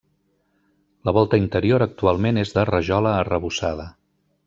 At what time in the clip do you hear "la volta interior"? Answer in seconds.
1.09-1.87